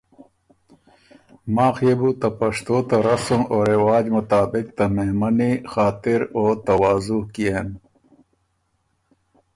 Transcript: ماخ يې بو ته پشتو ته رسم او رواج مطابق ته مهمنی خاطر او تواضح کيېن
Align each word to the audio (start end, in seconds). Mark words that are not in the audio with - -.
ماخ 1.55 1.77
يې 1.87 1.93
بو 1.99 2.09
ته 2.21 2.27
پشتو 2.39 2.77
ته 2.89 2.95
رسم 3.07 3.41
او 3.51 3.57
رواج 3.71 4.05
مطابق 4.17 4.65
ته 4.77 4.85
مهمنی 4.97 5.53
خاطر 5.71 6.19
او 6.35 6.43
تواضح 6.65 7.21
کيېن 7.33 7.69